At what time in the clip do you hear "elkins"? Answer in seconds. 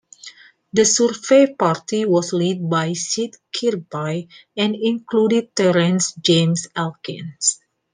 6.75-7.59